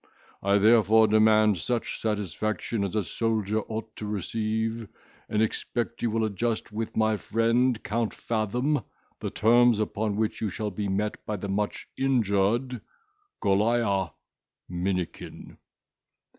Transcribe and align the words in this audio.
I 0.41 0.57
therefore 0.57 1.05
demand 1.07 1.59
such 1.59 2.01
satisfaction 2.01 2.83
as 2.83 2.95
a 2.95 3.03
soldier 3.03 3.59
ought 3.67 3.95
to 3.97 4.07
receive, 4.07 4.87
and 5.29 5.43
expect 5.43 6.01
you 6.01 6.09
will 6.09 6.25
adjust 6.25 6.71
with 6.71 6.97
my 6.97 7.17
friend 7.17 7.83
Count 7.83 8.11
Fathom 8.11 8.81
the 9.19 9.29
terms 9.29 9.79
upon 9.79 10.15
which 10.15 10.41
you 10.41 10.49
shall 10.49 10.71
be 10.71 10.87
met 10.87 11.23
by 11.27 11.35
the 11.35 11.49
much 11.49 11.87
injured 11.99 12.81
GOLIAH 13.41 14.15
MINIKIN." 14.67 15.59